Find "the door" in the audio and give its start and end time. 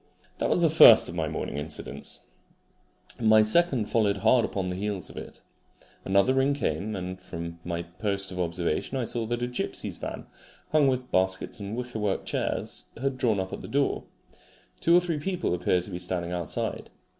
13.61-14.05